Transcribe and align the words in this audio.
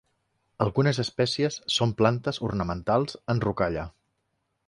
Algunes 0.63 0.99
espècies 1.03 1.57
són 1.75 1.93
plantes 2.01 2.41
ornamentals 2.49 3.17
en 3.35 3.43
rocalla. 3.47 3.87